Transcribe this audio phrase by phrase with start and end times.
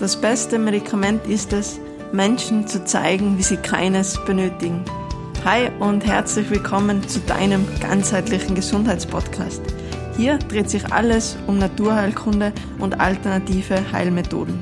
[0.00, 1.78] Das beste Medikament ist es,
[2.10, 4.82] Menschen zu zeigen, wie sie keines benötigen.
[5.44, 9.60] Hi und herzlich willkommen zu deinem ganzheitlichen Gesundheitspodcast.
[10.16, 14.58] Hier dreht sich alles um Naturheilkunde und alternative Heilmethoden.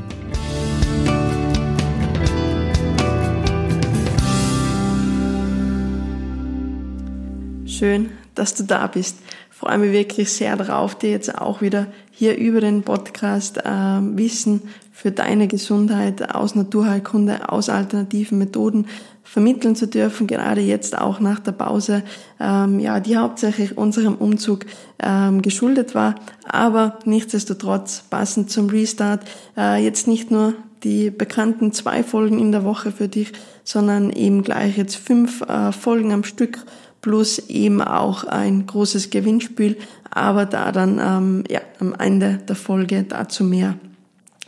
[7.64, 9.18] Schön, dass du da bist.
[9.52, 13.70] Ich freue mich wirklich sehr darauf, dir jetzt auch wieder hier über den Podcast äh,
[13.70, 14.62] Wissen
[14.99, 18.87] für deine Gesundheit aus Naturheilkunde, aus alternativen Methoden
[19.23, 22.02] vermitteln zu dürfen, gerade jetzt auch nach der Pause,
[22.41, 24.66] ähm, ja, die hauptsächlich unserem Umzug
[24.98, 29.20] ähm, geschuldet war, aber nichtsdestotrotz passend zum Restart
[29.56, 34.42] äh, jetzt nicht nur die bekannten zwei Folgen in der Woche für dich, sondern eben
[34.42, 36.59] gleich jetzt fünf äh, Folgen am Stück
[37.03, 39.77] plus eben auch ein großes Gewinnspiel,
[40.11, 43.77] aber da dann ähm, ja, am Ende der Folge dazu mehr.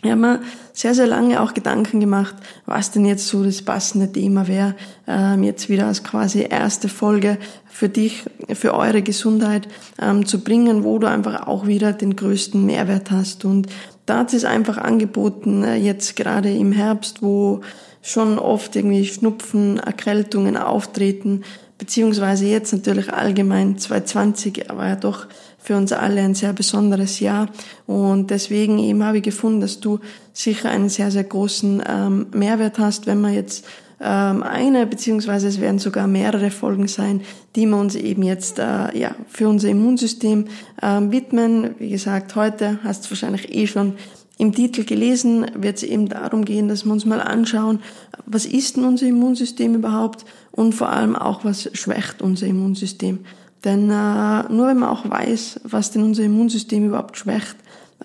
[0.03, 0.41] Ich habe mir
[0.73, 4.75] sehr, sehr lange auch Gedanken gemacht, was denn jetzt so das passende Thema wäre,
[5.07, 8.25] ähm, jetzt wieder als quasi erste Folge für dich,
[8.55, 9.69] für eure Gesundheit
[10.01, 13.45] ähm, zu bringen, wo du einfach auch wieder den größten Mehrwert hast.
[13.45, 13.69] Und
[14.07, 17.61] da hat es einfach angeboten, äh, jetzt gerade im Herbst, wo
[18.01, 21.43] schon oft irgendwie Schnupfen, Erkältungen auftreten,
[21.81, 25.27] beziehungsweise jetzt natürlich allgemein 2020 war ja doch
[25.59, 27.49] für uns alle ein sehr besonderes Jahr.
[27.87, 29.99] Und deswegen eben habe ich gefunden, dass du
[30.33, 33.65] sicher einen sehr, sehr großen ähm, Mehrwert hast, wenn man jetzt
[33.99, 37.23] ähm, eine, beziehungsweise es werden sogar mehrere Folgen sein,
[37.57, 40.47] die wir uns eben jetzt äh, ja, für unser Immunsystem
[40.83, 41.75] ähm, widmen.
[41.79, 43.95] Wie gesagt, heute hast du wahrscheinlich eh schon
[44.37, 47.81] im Titel gelesen, wird es eben darum gehen, dass wir uns mal anschauen,
[48.25, 53.21] was ist denn unser Immunsystem überhaupt und vor allem auch, was schwächt unser Immunsystem.
[53.65, 57.57] Denn äh, nur wenn man auch weiß, was denn unser Immunsystem überhaupt schwächt,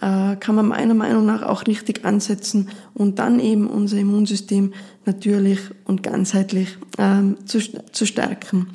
[0.01, 4.73] äh, kann man meiner Meinung nach auch richtig ansetzen und dann eben unser Immunsystem
[5.05, 7.59] natürlich und ganzheitlich ähm, zu,
[7.91, 8.67] zu stärken.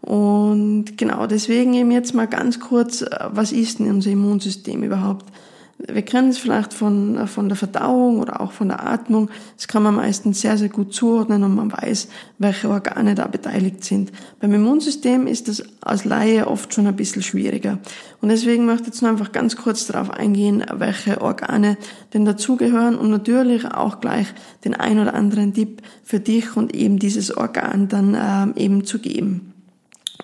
[0.00, 5.26] Und genau deswegen eben jetzt mal ganz kurz, äh, was ist denn unser Immunsystem überhaupt?
[5.90, 9.30] Wir kennen es vielleicht von, von der Verdauung oder auch von der Atmung.
[9.56, 13.82] Das kann man meistens sehr, sehr gut zuordnen und man weiß, welche Organe da beteiligt
[13.82, 14.12] sind.
[14.38, 17.78] Beim Immunsystem ist das als Laie oft schon ein bisschen schwieriger.
[18.20, 21.78] Und deswegen möchte ich jetzt nur einfach ganz kurz darauf eingehen, welche Organe
[22.12, 24.26] denn dazugehören und natürlich auch gleich
[24.66, 28.98] den ein oder anderen Tipp für dich und eben dieses Organ dann äh, eben zu
[28.98, 29.54] geben.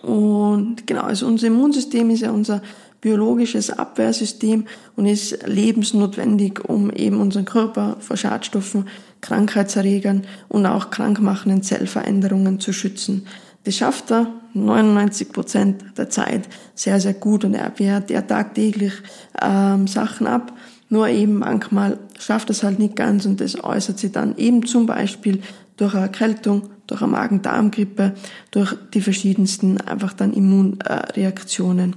[0.02, 2.60] Und genau, also unser Immunsystem ist ja unser
[3.04, 4.64] biologisches Abwehrsystem
[4.96, 8.88] und ist lebensnotwendig, um eben unseren Körper vor Schadstoffen,
[9.20, 13.26] Krankheitserregern und auch krankmachenden Zellveränderungen zu schützen.
[13.64, 18.94] Das schafft er 99 Prozent der Zeit sehr, sehr gut und er wehrt ja tagtäglich
[19.42, 20.54] ähm, Sachen ab.
[20.88, 24.86] Nur eben manchmal schafft es halt nicht ganz und das äußert sich dann eben zum
[24.86, 25.42] Beispiel
[25.76, 28.14] durch eine Erkältung, durch eine Magen-Darm-Grippe,
[28.50, 31.96] durch die verschiedensten einfach dann Immunreaktionen.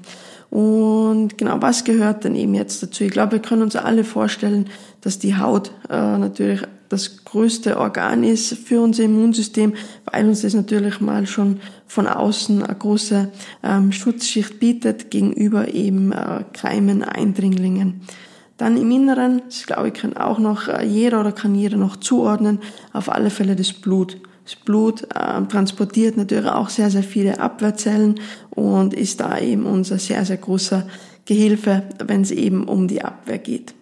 [0.49, 3.03] Und genau, was gehört denn eben jetzt dazu?
[3.03, 4.67] Ich glaube, wir können uns alle vorstellen,
[5.01, 9.73] dass die Haut äh, natürlich das größte Organ ist für unser Immunsystem,
[10.05, 13.29] weil uns das natürlich mal schon von außen eine große
[13.63, 18.01] ähm, Schutzschicht bietet gegenüber eben äh, Keimen, Eindringlingen.
[18.57, 21.97] Dann im Inneren, das glaube ich, kann auch noch äh, jeder oder kann jeder noch
[21.97, 22.59] zuordnen,
[22.93, 24.17] auf alle Fälle das Blut.
[24.47, 29.99] Das Blut äh, transportiert natürlich auch sehr, sehr viele Abwehrzellen und ist da eben unser
[29.99, 30.87] sehr, sehr großer
[31.25, 33.73] Gehilfe, wenn es eben um die Abwehr geht.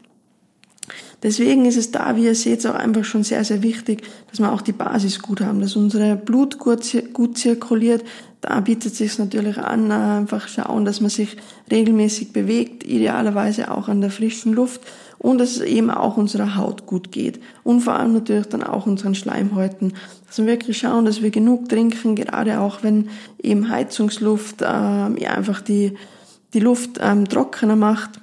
[1.21, 4.51] Deswegen ist es da, wie ihr seht, auch einfach schon sehr, sehr wichtig, dass wir
[4.51, 8.03] auch die Basis gut haben, dass unsere Blut gut, zirkuliert.
[8.41, 11.37] Da bietet es sich natürlich an, einfach schauen, dass man sich
[11.69, 14.81] regelmäßig bewegt, idealerweise auch an der frischen Luft
[15.25, 18.85] und dass es eben auch unserer Haut gut geht und vor allem natürlich dann auch
[18.85, 19.93] unseren Schleimhäuten.
[20.27, 23.09] Dass wir wirklich schauen, dass wir genug trinken, gerade auch wenn
[23.41, 25.93] eben Heizungsluft äh, ja einfach die,
[26.53, 28.19] die Luft ähm, trockener macht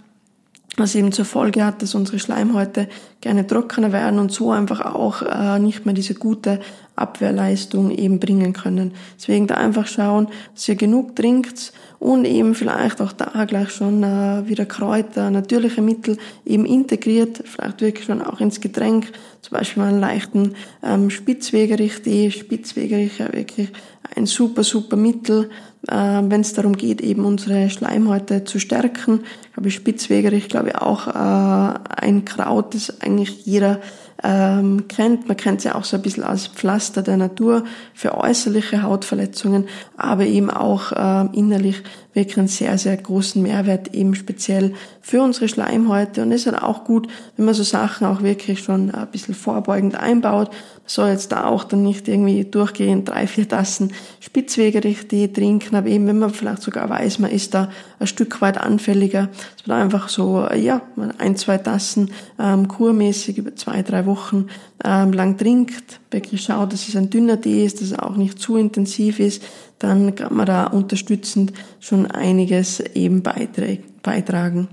[0.76, 2.88] was eben zur Folge hat, dass unsere Schleimhäute
[3.20, 6.60] gerne trockener werden und so einfach auch äh, nicht mehr diese gute
[6.96, 8.92] Abwehrleistung eben bringen können.
[9.18, 14.02] Deswegen da einfach schauen, dass ihr genug trinkt und eben vielleicht auch da gleich schon
[14.02, 16.16] äh, wieder Kräuter, natürliche Mittel
[16.46, 22.02] eben integriert, vielleicht wirklich schon auch ins Getränk, zum Beispiel mal einen leichten ähm, Spitzwegerich,
[22.02, 23.68] die Spitzwegerich ja wirklich
[24.16, 25.50] ein super, super Mittel,
[25.88, 29.24] wenn es darum geht, eben unsere Schleimhäute zu stärken.
[29.42, 33.80] Ich glaube, Spitzwegerich, glaube ich, auch äh, ein Kraut, das eigentlich jeder
[34.22, 35.26] ähm, kennt.
[35.28, 37.64] Man kennt es ja auch so ein bisschen als Pflaster der Natur
[37.94, 41.82] für äußerliche Hautverletzungen, aber eben auch äh, innerlich,
[42.14, 46.22] wirklich einen sehr, sehr großen Mehrwert eben speziell für unsere Schleimhäute.
[46.22, 49.34] Und es ist halt auch gut, wenn man so Sachen auch wirklich schon ein bisschen
[49.34, 50.50] vorbeugend einbaut.
[50.50, 55.88] Man soll jetzt da auch dann nicht irgendwie durchgehend drei, vier Tassen Spitzwegerich-Tee trinken, aber
[55.88, 59.78] eben wenn man vielleicht sogar weiß, man ist da ein Stück weit anfälliger, dass man
[59.78, 60.82] da einfach so, ja,
[61.18, 64.48] ein, zwei Tassen ähm, kurmäßig über zwei, drei Wochen
[64.84, 68.38] ähm, lang trinkt, wirklich schaut, dass es ein dünner Tee ist, dass es auch nicht
[68.38, 69.42] zu intensiv ist,
[69.82, 74.68] dann kann man da unterstützend schon einiges eben beitragen.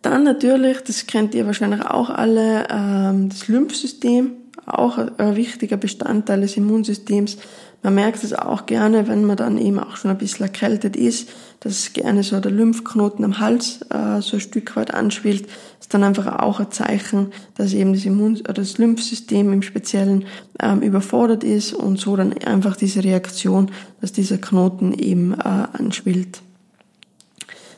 [0.00, 4.32] Dann natürlich, das kennt ihr wahrscheinlich auch alle, ähm, das Lymphsystem,
[4.64, 7.36] auch ein wichtiger Bestandteil des Immunsystems.
[7.82, 11.28] Man merkt es auch gerne, wenn man dann eben auch schon ein bisschen erkältet ist,
[11.60, 15.46] dass gerne so der Lymphknoten am Hals äh, so ein Stück weit anschwillt.
[15.80, 20.24] Ist dann einfach auch ein Zeichen, dass eben das Immun oder das Lymphsystem im Speziellen
[20.60, 23.70] ähm, überfordert ist und so dann einfach diese Reaktion,
[24.00, 26.42] dass dieser Knoten eben äh, anschwillt.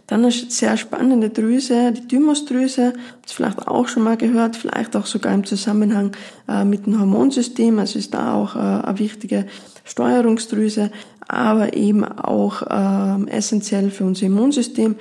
[0.08, 2.94] Dann eine sehr spannende Drüse, die Thymusdrüse, ihr
[3.26, 6.12] vielleicht auch schon mal gehört, vielleicht auch sogar im Zusammenhang
[6.48, 9.44] äh, mit dem Hormonsystem, also ist da auch äh, eine wichtige
[9.88, 10.90] Steuerungsdrüse,
[11.26, 14.96] aber eben auch äh, essentiell für unser Immunsystem.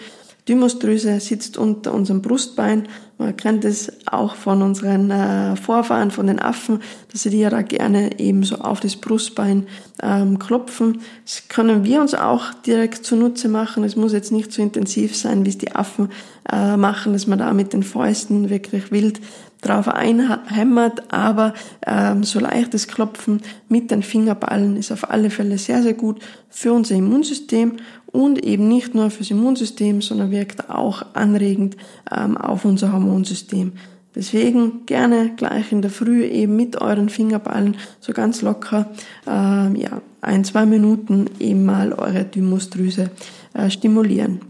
[0.48, 2.88] Thymusdrüse sitzt unter unserem Brustbein.
[3.18, 6.81] Man kennt es auch von unseren äh, Vorfahren, von den Affen,
[7.12, 9.68] dass sie die ja da gerne eben so auf das Brustbein
[10.01, 11.01] ähm, klopfen.
[11.25, 13.83] Das können wir uns auch direkt zunutze machen.
[13.83, 16.12] Es muss jetzt nicht so intensiv sein, wie es die Affen
[16.50, 19.19] äh, machen, dass man da mit den Fäusten wirklich wild
[19.62, 21.54] drauf einhämmert, aber
[21.86, 26.19] ähm, so leichtes Klopfen mit den Fingerballen ist auf alle Fälle sehr, sehr gut
[26.50, 27.77] für unser Immunsystem
[28.07, 31.75] und eben nicht nur fürs Immunsystem, sondern wirkt auch anregend
[32.15, 33.74] ähm, auf unser Hormonsystem.
[34.15, 38.89] Deswegen gerne gleich in der Früh eben mit euren Fingerballen so ganz locker
[39.27, 43.12] ähm, ja, ein, zwei Minuten eben mal eure Thymusdrüse
[43.54, 44.42] äh, stimulieren.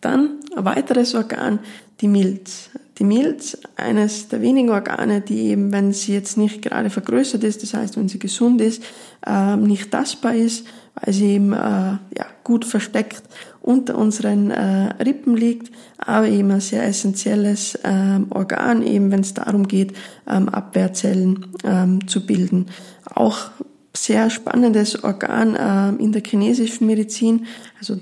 [0.00, 1.58] Dann ein weiteres Organ,
[2.00, 2.70] die Milz.
[2.98, 7.62] Die Milz, eines der wenigen Organe, die eben, wenn sie jetzt nicht gerade vergrößert ist,
[7.62, 8.84] das heißt, wenn sie gesund ist,
[9.26, 10.64] äh, nicht tastbar ist,
[10.94, 13.22] weil sie eben äh, ja, gut versteckt
[13.60, 19.34] unter unseren äh, Rippen liegt, aber eben ein sehr essentielles ähm, Organ, eben wenn es
[19.34, 19.94] darum geht,
[20.28, 22.66] ähm, Abwehrzellen ähm, zu bilden.
[23.12, 23.50] Auch
[23.96, 27.46] sehr spannendes Organ ähm, in der chinesischen Medizin.
[27.78, 27.96] Also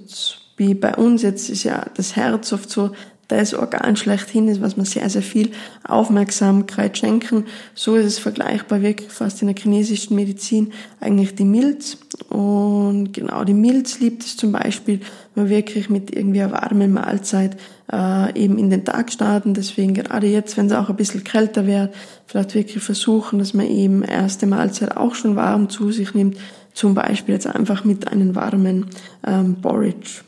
[0.57, 2.93] wie bei uns jetzt ist ja das Herz oft so
[3.39, 5.51] das Organ schlechthin ist, was man sehr, sehr viel
[5.85, 7.45] Aufmerksamkeit schenken.
[7.75, 11.99] So ist es vergleichbar wirklich fast in der chinesischen Medizin eigentlich die Milz.
[12.29, 15.01] Und genau, die Milz liebt es zum Beispiel,
[15.35, 17.57] wenn wir wirklich mit irgendwie einer warmen Mahlzeit
[17.93, 19.55] äh, eben in den Tag starten.
[19.55, 21.95] Deswegen gerade jetzt, wenn es auch ein bisschen kälter wird,
[22.27, 26.37] vielleicht wirklich versuchen, dass man eben erste Mahlzeit auch schon warm zu sich nimmt.
[26.75, 28.87] Zum Beispiel jetzt einfach mit einem warmen
[29.27, 30.23] ähm, Porridge.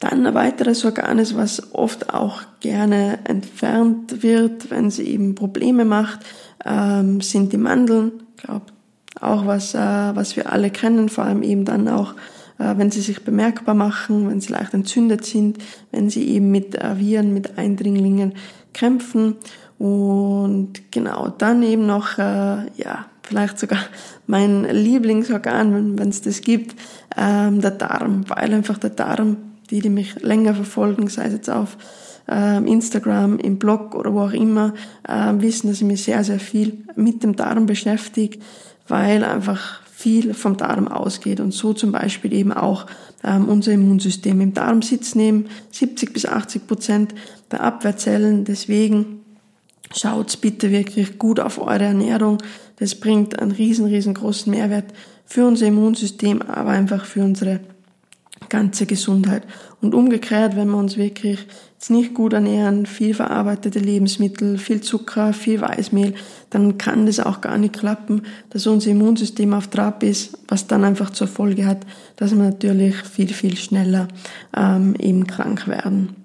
[0.00, 5.84] Dann ein weiteres Organ ist, was oft auch gerne entfernt wird, wenn sie eben Probleme
[5.84, 6.20] macht,
[6.64, 8.12] ähm, sind die Mandeln.
[8.36, 8.64] Ich glaube,
[9.20, 12.14] auch was, äh, was wir alle kennen, vor allem eben dann auch,
[12.58, 15.58] äh, wenn sie sich bemerkbar machen, wenn sie leicht entzündet sind,
[15.92, 18.32] wenn sie eben mit äh, Viren, mit Eindringlingen
[18.72, 19.36] kämpfen.
[19.78, 23.80] Und genau, dann eben noch, äh, ja, vielleicht sogar
[24.26, 26.74] mein Lieblingsorgan, wenn es das gibt,
[27.18, 31.50] ähm, der Darm, weil einfach der Darm die, die mich länger verfolgen, sei es jetzt
[31.50, 31.76] auf
[32.28, 34.74] ähm, Instagram, im Blog oder wo auch immer,
[35.06, 38.38] äh, wissen, dass ich mich sehr, sehr viel mit dem Darm beschäftige,
[38.88, 42.86] weil einfach viel vom Darm ausgeht und so zum Beispiel eben auch
[43.22, 47.14] ähm, unser Immunsystem im Darm sitzen eben 70 bis 80 Prozent
[47.50, 48.44] der Abwehrzellen.
[48.44, 49.20] Deswegen
[49.94, 52.38] schaut bitte wirklich gut auf eure Ernährung.
[52.76, 54.86] Das bringt einen riesen, riesengroßen Mehrwert
[55.26, 57.60] für unser Immunsystem, aber einfach für unsere
[58.50, 59.44] ganze Gesundheit.
[59.80, 65.32] Und umgekehrt, wenn wir uns wirklich jetzt nicht gut ernähren, viel verarbeitete Lebensmittel, viel Zucker,
[65.32, 66.14] viel Weißmehl,
[66.50, 70.84] dann kann das auch gar nicht klappen, dass unser Immunsystem auf Trab ist, was dann
[70.84, 74.08] einfach zur Folge hat, dass wir natürlich viel, viel schneller
[74.54, 76.16] ähm, eben krank werden.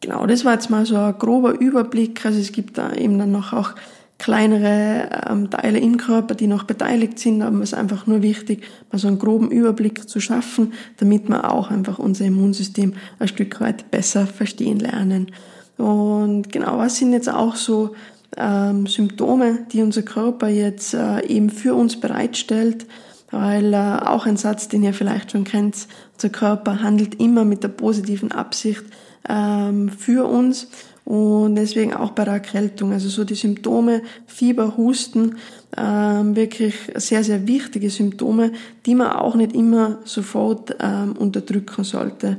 [0.00, 2.24] Genau, das war jetzt mal so ein grober Überblick.
[2.24, 3.70] Also es gibt da eben dann noch auch
[4.18, 8.64] kleinere ähm, Teile im Körper, die noch beteiligt sind, aber es ist einfach nur wichtig,
[8.90, 13.60] mal so einen groben Überblick zu schaffen, damit wir auch einfach unser Immunsystem ein Stück
[13.60, 15.30] weit besser verstehen lernen.
[15.76, 17.94] Und genau, was sind jetzt auch so
[18.36, 22.86] ähm, Symptome, die unser Körper jetzt äh, eben für uns bereitstellt?
[23.30, 27.62] Weil äh, auch ein Satz, den ihr vielleicht schon kennt, unser Körper handelt immer mit
[27.62, 28.84] der positiven Absicht
[29.28, 30.68] ähm, für uns
[31.08, 35.36] Und deswegen auch bei der Erkältung, also so die Symptome, Fieber, Husten,
[35.74, 38.52] ähm, wirklich sehr, sehr wichtige Symptome,
[38.84, 42.36] die man auch nicht immer sofort ähm, unterdrücken sollte.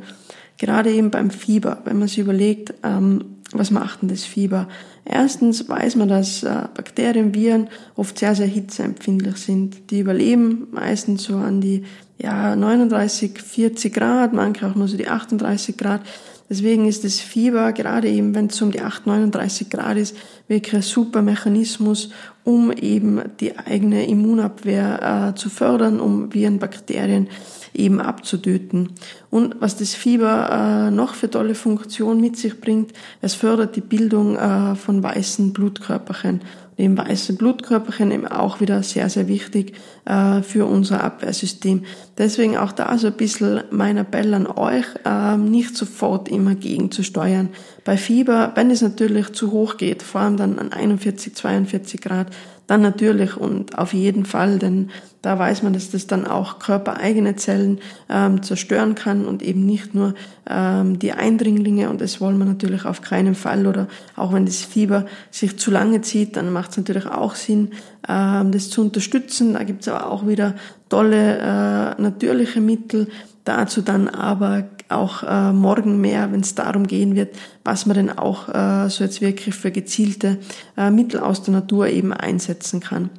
[0.59, 4.67] Gerade eben beim Fieber, wenn man sich überlegt, ähm, was macht denn das Fieber?
[5.03, 9.89] Erstens weiß man, dass äh, Bakterien, Viren oft sehr, sehr hitzeempfindlich sind.
[9.89, 11.85] Die überleben meistens so an die
[12.19, 16.01] ja, 39, 40 Grad, manche auch nur so die 38 Grad.
[16.49, 20.15] Deswegen ist das Fieber, gerade eben wenn es um die 8, 39 Grad ist,
[20.47, 22.09] wirklich ein super Mechanismus,
[22.43, 27.27] um eben die eigene Immunabwehr äh, zu fördern, um Viren, Bakterien
[27.75, 28.89] eben abzutöten.
[29.29, 33.81] Und was das Fieber äh, noch für tolle Funktion mit sich bringt, es fördert die
[33.81, 36.41] Bildung äh, von weißen Blutkörperchen.
[36.79, 39.73] Und eben weiße Blutkörperchen eben auch wieder sehr, sehr wichtig
[40.05, 41.83] äh, für unser Abwehrsystem.
[42.17, 47.49] Deswegen auch da so ein bisschen mein Appell an euch, äh, nicht sofort immer gegenzusteuern.
[47.83, 52.27] Bei Fieber, wenn es natürlich zu hoch geht, vor allem dann an 41, 42 Grad,
[52.69, 54.91] dann natürlich und auf jeden Fall, denn
[55.23, 59.95] da weiß man, dass das dann auch körpereigene Zellen ähm, zerstören kann und eben nicht
[59.95, 60.13] nur
[60.47, 61.89] ähm, die Eindringlinge.
[61.89, 63.65] Und das wollen wir natürlich auf keinen Fall.
[63.65, 67.71] Oder auch wenn das Fieber sich zu lange zieht, dann macht es natürlich auch Sinn,
[68.07, 69.53] ähm, das zu unterstützen.
[69.53, 70.53] Da gibt es aber auch wieder
[70.89, 73.07] tolle äh, natürliche Mittel,
[73.43, 78.17] dazu dann aber auch äh, morgen mehr, wenn es darum gehen wird, was man denn
[78.17, 80.37] auch äh, so jetzt wirklich für gezielte
[80.77, 83.09] äh, Mittel aus der Natur eben einsetzen kann.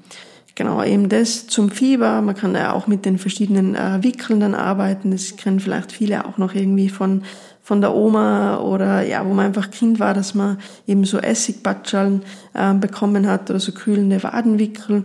[0.54, 2.20] Genau, eben das zum Fieber.
[2.20, 5.10] Man kann ja auch mit den verschiedenen äh, Wickeln dann arbeiten.
[5.10, 7.22] Das kennen vielleicht viele auch noch irgendwie von,
[7.62, 12.22] von der Oma oder ja, wo man einfach Kind war, dass man eben so Essigbatschallen
[12.52, 15.04] äh, bekommen hat oder so kühlende Wadenwickel.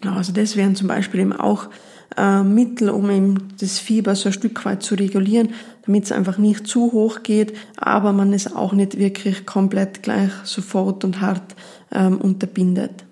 [0.00, 1.68] Genau, also das wären zum Beispiel eben auch
[2.16, 5.50] äh, Mittel, um eben das Fieber so ein Stück weit zu regulieren,
[5.86, 10.30] damit es einfach nicht zu hoch geht, aber man es auch nicht wirklich komplett gleich
[10.44, 11.54] sofort und hart
[11.92, 13.04] ähm, unterbindet.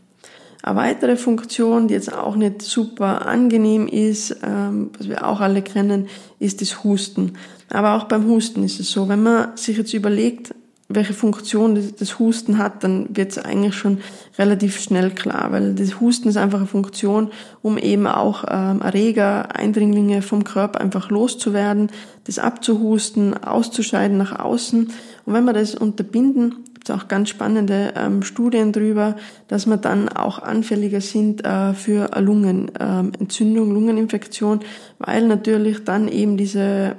[0.62, 5.62] Eine weitere Funktion, die jetzt auch nicht super angenehm ist, ähm, was wir auch alle
[5.62, 6.08] kennen,
[6.40, 7.34] ist das Husten.
[7.70, 10.54] Aber auch beim Husten ist es so, wenn man sich jetzt überlegt,
[10.88, 13.98] welche Funktion das Husten hat, dann wird es eigentlich schon
[14.38, 17.30] relativ schnell klar, weil das Husten ist einfach eine Funktion,
[17.60, 21.90] um eben auch ähm, Erreger, Eindringlinge vom Körper einfach loszuwerden,
[22.24, 24.90] das abzuhusten, auszuscheiden nach außen.
[25.26, 29.16] Und wenn wir das unterbinden, gibt es auch ganz spannende ähm, Studien drüber,
[29.48, 34.60] dass wir dann auch anfälliger sind äh, für Lungenentzündung, ähm, Lungeninfektion,
[34.98, 36.96] weil natürlich dann eben diese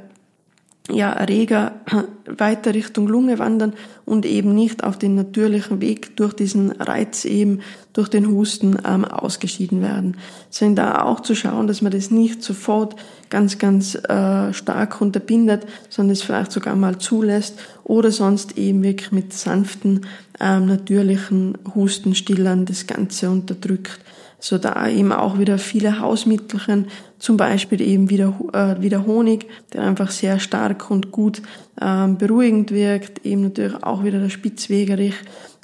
[0.91, 1.73] ja, Erreger
[2.25, 3.73] weiter Richtung Lunge wandern
[4.05, 7.61] und eben nicht auf den natürlichen Weg durch diesen Reiz eben,
[7.93, 10.17] durch den Husten ähm, ausgeschieden werden.
[10.49, 12.95] Deswegen da auch zu schauen, dass man das nicht sofort
[13.29, 19.11] ganz, ganz äh, stark unterbindet, sondern es vielleicht sogar mal zulässt oder sonst eben wirklich
[19.11, 20.05] mit sanften,
[20.39, 23.99] ähm, natürlichen Hustenstillern das Ganze unterdrückt
[24.39, 26.87] so da eben auch wieder viele Hausmittelchen,
[27.19, 31.41] zum Beispiel eben wieder, äh, wieder Honig, der einfach sehr stark und gut
[31.79, 35.15] ähm, beruhigend wirkt, eben natürlich auch wieder der Spitzwegerich,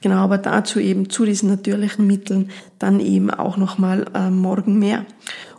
[0.01, 5.05] genau, aber dazu eben zu diesen natürlichen Mitteln dann eben auch nochmal äh, morgen mehr.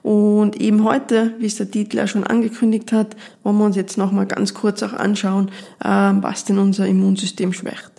[0.03, 3.99] Und eben heute, wie es der Titel ja schon angekündigt hat, wollen wir uns jetzt
[3.99, 5.49] nochmal ganz kurz auch anschauen,
[5.83, 7.91] äh, was denn unser Immunsystem schwächt.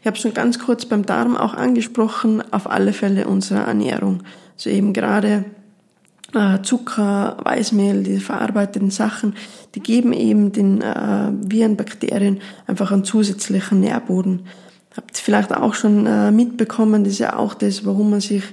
[0.00, 4.22] Ich habe schon ganz kurz beim Darm auch angesprochen, auf alle Fälle unsere Ernährung.
[4.54, 5.44] So eben gerade
[6.62, 9.34] Zucker, Weißmehl, diese verarbeiteten Sachen,
[9.74, 14.46] die geben eben den äh, Viren, Bakterien einfach einen zusätzlichen Nährboden.
[14.96, 18.44] Habt ihr vielleicht auch schon äh, mitbekommen, das ist ja auch das, warum man sich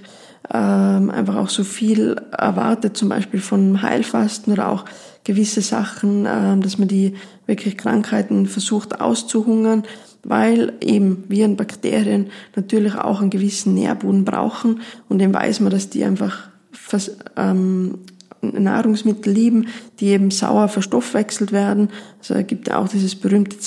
[0.53, 4.85] ähm, einfach auch so viel erwartet, zum Beispiel von Heilfasten oder auch
[5.23, 9.83] gewisse Sachen, äh, dass man die wirklich Krankheiten versucht auszuhungern,
[10.23, 15.89] weil eben Viren, Bakterien natürlich auch einen gewissen Nährboden brauchen und dem weiß man, dass
[15.89, 16.52] die einfach
[17.37, 17.99] ähm,
[18.43, 19.67] Nahrungsmittel lieben,
[19.99, 21.89] die eben sauer verstoffwechselt werden.
[22.19, 23.57] Also es gibt ja auch dieses berühmte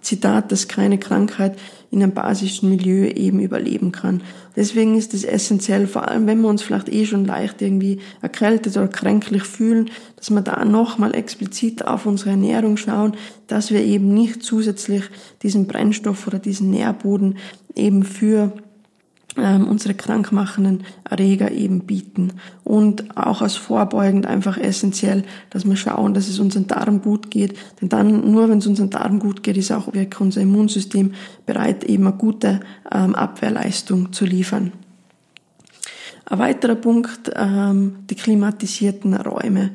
[0.00, 1.58] Zitat, dass keine Krankheit
[1.90, 4.22] in einem basischen Milieu eben überleben kann.
[4.54, 8.76] Deswegen ist es essentiell, vor allem wenn wir uns vielleicht eh schon leicht irgendwie erkältet
[8.76, 13.14] oder kränklich fühlen, dass wir da nochmal explizit auf unsere Ernährung schauen,
[13.46, 15.04] dass wir eben nicht zusätzlich
[15.42, 17.38] diesen Brennstoff oder diesen Nährboden
[17.74, 18.52] eben für
[19.36, 22.32] ähm, unsere krankmachenden Erreger eben bieten.
[22.64, 27.56] Und auch als vorbeugend einfach essentiell, dass wir schauen, dass es unserem Darm gut geht.
[27.80, 31.14] Denn dann, nur wenn es unserem Darm gut geht, ist auch wirklich unser Immunsystem
[31.44, 34.72] bereit, eben eine gute ähm, Abwehrleistung zu liefern.
[36.24, 39.70] Ein weiterer Punkt, ähm, die klimatisierten Räume.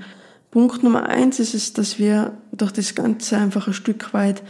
[0.52, 4.44] Punkt Nummer eins ist es, dass wir durch das Ganze einfach ein Stück weit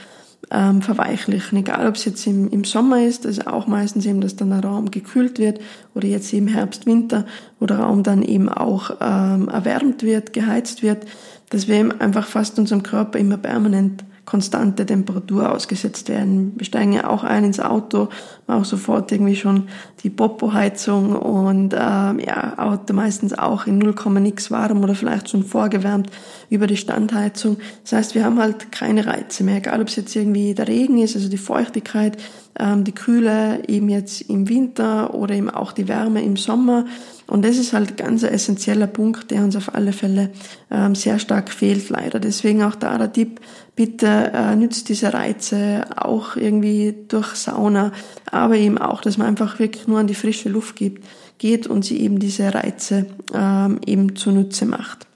[0.52, 1.58] ähm, verweichlichen.
[1.58, 4.64] Egal, ob es jetzt im, im Sommer ist, also auch meistens eben, dass dann der
[4.64, 5.60] Raum gekühlt wird
[5.96, 7.26] oder jetzt eben Herbst, Winter,
[7.60, 11.06] wo der Raum dann eben auch ähm, erwärmt wird, geheizt wird,
[11.50, 16.54] dass wir eben einfach fast unserem Körper immer permanent konstante Temperatur ausgesetzt werden.
[16.56, 18.10] Wir steigen ja auch ein ins Auto,
[18.48, 19.68] auch sofort irgendwie schon
[20.04, 25.44] die Popo-Heizung und ähm, ja, Auto meistens auch in 0, nix warm oder vielleicht schon
[25.44, 26.10] vorgewärmt
[26.50, 27.58] über die Standheizung.
[27.84, 31.00] Das heißt, wir haben halt keine Reize mehr, egal ob es jetzt irgendwie der Regen
[31.00, 32.18] ist, also die Feuchtigkeit,
[32.60, 36.86] ähm, die Kühle eben jetzt im Winter oder eben auch die Wärme im Sommer.
[37.28, 40.32] Und das ist halt ganz ein essentieller Punkt, der uns auf alle Fälle
[40.70, 42.20] ähm, sehr stark fehlt, leider.
[42.20, 43.40] Deswegen auch da der Tipp,
[43.76, 47.92] bitte äh, nützt diese Reize auch irgendwie durch Sauna,
[48.30, 51.06] aber eben auch, dass man einfach wirklich nur an die frische Luft gibt,
[51.38, 55.08] geht und sie eben diese Reize ähm, eben zunutze macht.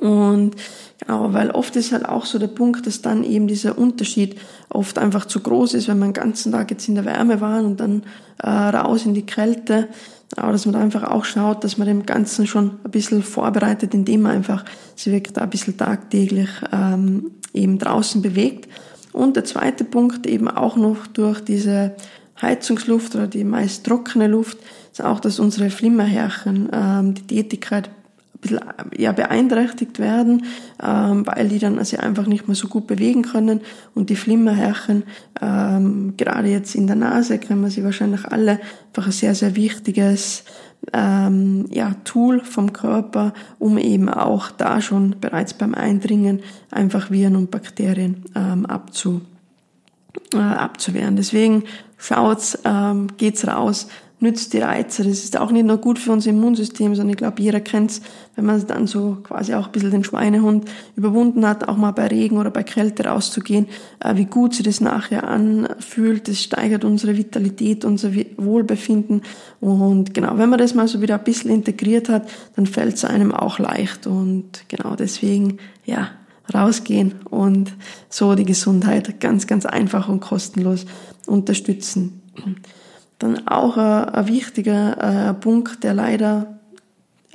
[0.00, 0.52] Und
[0.98, 4.98] genau, weil oft ist halt auch so der Punkt, dass dann eben dieser Unterschied oft
[4.98, 7.80] einfach zu groß ist, wenn man den ganzen Tag jetzt in der Wärme war und
[7.80, 8.02] dann
[8.38, 9.88] äh, raus in die Kälte,
[10.36, 13.94] aber dass man da einfach auch schaut, dass man dem Ganzen schon ein bisschen vorbereitet,
[13.94, 18.68] indem man einfach sich wirklich da ein bisschen tagtäglich ähm, eben draußen bewegt.
[19.12, 21.94] Und der zweite Punkt eben auch noch durch diese
[22.40, 24.58] Heizungsluft oder die meist trockene Luft,
[24.92, 28.60] ist auch, dass unsere Flimmerhärchen ähm, die Tätigkeit ein bisschen
[28.96, 30.44] ja, beeinträchtigt werden,
[30.82, 33.60] ähm, weil die dann also einfach nicht mehr so gut bewegen können.
[33.94, 35.02] Und die Flimmerhärchen,
[35.40, 39.56] ähm, gerade jetzt in der Nase, kennen wir sie wahrscheinlich alle, einfach ein sehr, sehr
[39.56, 40.44] wichtiges
[40.92, 47.36] ähm, ja, Tool vom Körper, um eben auch da schon bereits beim Eindringen einfach Viren
[47.36, 49.22] und Bakterien ähm, abzu,
[50.34, 51.16] äh, abzuwehren.
[51.16, 51.64] Deswegen
[51.96, 53.88] schaut's, ähm, geht's raus,
[54.20, 55.04] nützt die Reize.
[55.04, 58.00] Das ist auch nicht nur gut für unser Immunsystem, sondern ich glaube, jeder kennt's,
[58.34, 62.06] wenn man dann so quasi auch ein bisschen den Schweinehund überwunden hat, auch mal bei
[62.06, 63.66] Regen oder bei Kälte rauszugehen,
[64.00, 66.28] äh, wie gut sich das nachher anfühlt.
[66.28, 69.22] Das steigert unsere Vitalität, unser Wohlbefinden.
[69.60, 73.04] Und genau, wenn man das mal so wieder ein bisschen integriert hat, dann fällt es
[73.04, 74.06] einem auch leicht.
[74.06, 76.10] Und genau deswegen, ja,
[76.54, 77.74] rausgehen und
[78.08, 80.86] so die Gesundheit ganz, ganz einfach und kostenlos
[81.26, 82.22] unterstützen.
[83.18, 86.58] Dann auch ein, ein wichtiger äh, Punkt, der leider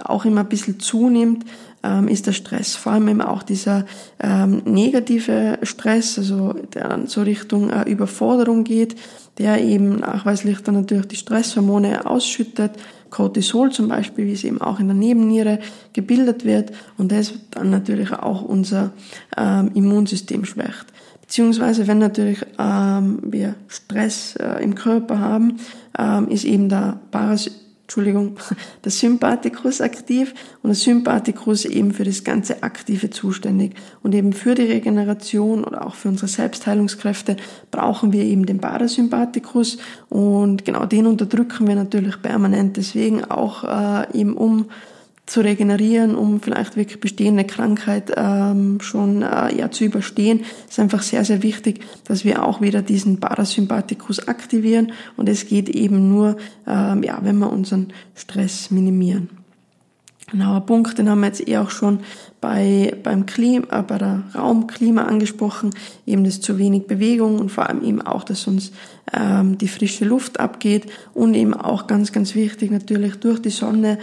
[0.04, 1.46] auch immer ein bisschen zunimmt,
[1.84, 2.76] ähm, ist der Stress.
[2.76, 3.86] Vor allem eben auch dieser
[4.20, 8.96] ähm, negative Stress, also der dann so Richtung äh, Überforderung geht,
[9.38, 12.72] der eben nachweislich dann natürlich die Stresshormone ausschüttet,
[13.10, 15.60] Cortisol zum Beispiel, wie es eben auch in der Nebenniere
[15.94, 18.92] gebildet wird und das dann natürlich auch unser
[19.38, 20.88] ähm, Immunsystem schwächt.
[21.22, 25.60] Beziehungsweise wenn natürlich ähm, wir Stress äh, im Körper haben,
[25.98, 27.52] ähm, ist eben der Paras
[27.84, 28.38] Entschuldigung,
[28.84, 33.76] der Sympathikus aktiv und der Sympathikus eben für das ganze Aktive zuständig.
[34.02, 37.38] Und eben für die Regeneration oder auch für unsere Selbstheilungskräfte
[37.72, 39.78] brauchen wir eben den Parasympathikus
[40.10, 42.78] und genau den unterdrücken wir natürlich permanent.
[42.78, 44.68] Deswegen auch äh, eben um
[45.26, 51.02] zu regenerieren, um vielleicht wirklich bestehende Krankheit ähm, schon äh, ja zu überstehen, ist einfach
[51.02, 56.38] sehr sehr wichtig, dass wir auch wieder diesen Parasympathikus aktivieren und es geht eben nur,
[56.68, 59.30] ähm, ja, wenn wir unseren Stress minimieren.
[60.34, 62.00] Genauer Punkt, den haben wir jetzt eh auch schon
[62.42, 65.70] bei, beim Klima, äh, bei der Raumklima angesprochen,
[66.06, 68.72] eben das zu wenig Bewegung und vor allem eben auch, dass uns
[69.14, 74.00] ähm, die frische Luft abgeht und eben auch ganz, ganz wichtig natürlich durch die Sonne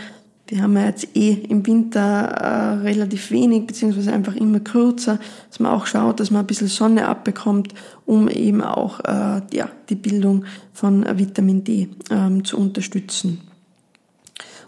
[0.51, 5.61] die haben wir jetzt eh im Winter äh, relativ wenig, beziehungsweise einfach immer kürzer, dass
[5.61, 7.73] man auch schaut, dass man ein bisschen Sonne abbekommt,
[8.05, 13.41] um eben auch äh, ja, die Bildung von Vitamin D ähm, zu unterstützen.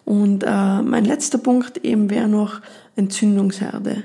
[0.05, 2.61] Und äh, mein letzter Punkt eben wäre noch
[2.95, 4.05] Entzündungsherde.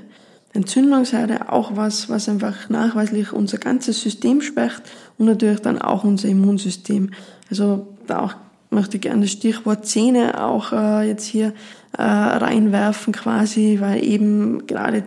[0.54, 4.82] Entzündungsherde auch was, was einfach nachweislich unser ganzes System schwächt
[5.16, 7.10] und natürlich dann auch unser Immunsystem.
[7.50, 8.34] Also da auch
[8.70, 11.54] möchte gerne das Stichwort Zähne auch äh, jetzt hier
[11.96, 15.04] äh, reinwerfen quasi, weil eben gerade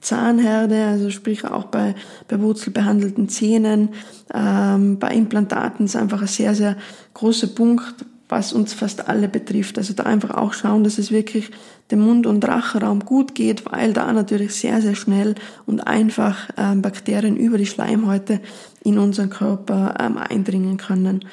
[0.00, 1.94] Zahnherde, also sprich auch bei,
[2.28, 3.90] bei wurzelbehandelten Zähnen,
[4.34, 6.76] ähm, bei Implantaten ist einfach ein sehr, sehr
[7.14, 7.94] großer Punkt,
[8.28, 9.78] was uns fast alle betrifft.
[9.78, 11.50] Also da einfach auch schauen, dass es wirklich
[11.90, 15.34] dem Mund- und Rachenraum gut geht, weil da natürlich sehr, sehr schnell
[15.66, 18.40] und einfach ähm, Bakterien über die Schleimhäute
[18.82, 21.26] in unseren Körper ähm, eindringen können.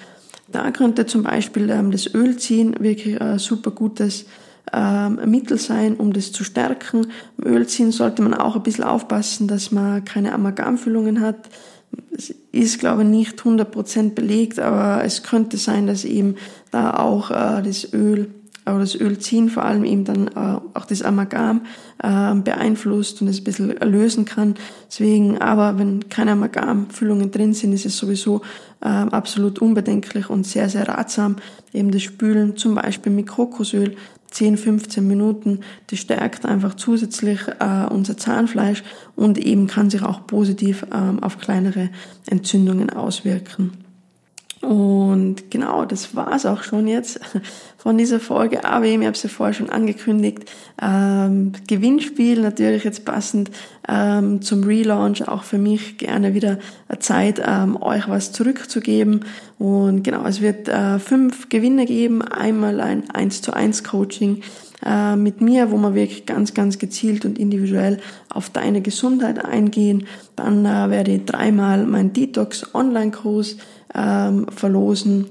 [0.52, 4.26] Da könnte zum Beispiel ähm, das Ölziehen wirklich ein super gutes
[4.74, 7.08] ähm, Mittel sein, um das zu stärken.
[7.38, 11.50] Im Ölziehen sollte man auch ein bisschen aufpassen, dass man keine Amalgamfüllungen hat.
[12.12, 16.36] Es ist, glaube ich, nicht 100% belegt, aber es könnte sein, dass eben
[16.72, 18.30] da auch äh, das Öl
[18.66, 21.62] oder das Ölziehen vor allem eben dann äh, auch das Amalgam
[22.04, 24.56] äh, beeinflusst und es ein bisschen lösen kann.
[24.88, 28.42] Deswegen, aber wenn keine Amalgamfüllungen drin sind, ist es sowieso
[28.82, 31.38] äh, absolut unbedenklich und sehr, sehr ratsam.
[31.74, 33.96] Eben das Spülen zum Beispiel mit Kokosöl
[34.32, 35.62] 10, 15 Minuten.
[35.88, 38.84] Das stärkt einfach zusätzlich äh, unser Zahnfleisch
[39.16, 41.90] und eben kann sich auch positiv ähm, auf kleinere
[42.30, 43.89] Entzündungen auswirken.
[44.62, 47.22] Und genau, das war's auch schon jetzt
[47.78, 48.66] von dieser Folge.
[48.66, 50.52] Aber ich habe es ja vorher schon angekündigt.
[50.82, 53.52] Ähm, Gewinnspiel natürlich jetzt passend
[53.88, 55.28] ähm, zum Relaunch.
[55.28, 56.60] Auch für mich gerne wieder
[57.00, 59.24] Zeit, ähm, euch was zurückzugeben.
[59.58, 62.22] Und genau, es wird äh, fünf Gewinne geben.
[62.22, 64.42] Einmal ein 1 zu 1 Coaching
[64.86, 70.06] äh, mit mir, wo wir wirklich ganz, ganz gezielt und individuell auf deine Gesundheit eingehen.
[70.36, 73.58] Dann äh, werde ich dreimal mein Detox Online-Kurs
[73.94, 75.26] ähm, verlosen.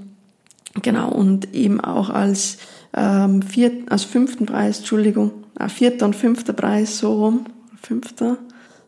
[0.83, 2.59] Genau, und eben auch als,
[2.95, 7.47] ähm, viert, als fünften Preis, Entschuldigung, äh, vierter und fünfter Preis, so rum,
[7.81, 8.39] fünfter,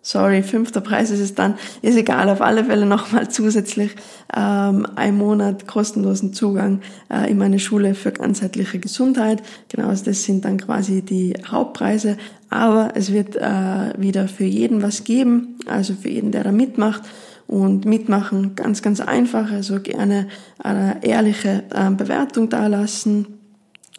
[0.02, 3.96] sorry, fünfter Preis ist es dann, ist egal, auf alle Fälle nochmal zusätzlich
[4.34, 6.80] ähm, ein Monat kostenlosen Zugang
[7.12, 9.42] äh, in meine Schule für ganzheitliche Gesundheit.
[9.68, 12.16] Genau, also das sind dann quasi die Hauptpreise,
[12.48, 17.02] aber es wird äh, wieder für jeden was geben, also für jeden, der da mitmacht
[17.50, 19.50] und mitmachen ganz, ganz einfach.
[19.50, 20.28] Also gerne
[20.60, 23.26] eine ehrliche ähm, Bewertung dalassen.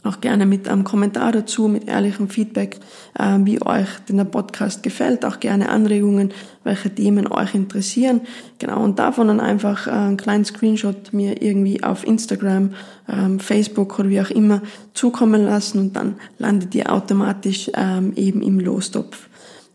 [0.04, 2.80] Auch gerne mit einem Kommentar dazu, mit ehrlichem Feedback,
[3.20, 5.26] ähm, wie euch der Podcast gefällt.
[5.26, 6.32] Auch gerne Anregungen,
[6.64, 8.22] welche Themen euch interessieren.
[8.58, 12.72] Genau, und davon dann einfach äh, einen kleinen Screenshot mir irgendwie auf Instagram,
[13.10, 14.62] ähm, Facebook oder wie auch immer
[14.94, 17.70] zukommen lassen und dann landet ihr automatisch
[18.16, 19.28] eben im Lostopf.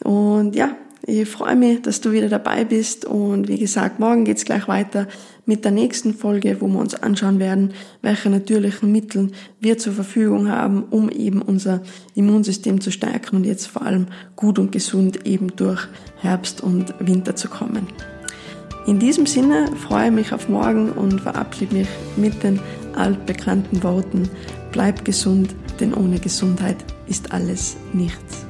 [0.03, 0.71] Und ja,
[1.09, 5.07] ich freue mich, dass du wieder dabei bist und wie gesagt, morgen geht's gleich weiter
[5.45, 10.49] mit der nächsten Folge, wo wir uns anschauen werden, welche natürlichen Mittel wir zur Verfügung
[10.49, 11.81] haben, um eben unser
[12.16, 17.37] Immunsystem zu stärken und jetzt vor allem gut und gesund eben durch Herbst und Winter
[17.37, 17.87] zu kommen.
[18.88, 22.59] In diesem Sinne freue ich mich auf morgen und verabschiede mich mit den
[22.97, 24.29] altbekannten Worten,
[24.73, 28.47] bleib gesund, denn ohne Gesundheit ist alles nichts.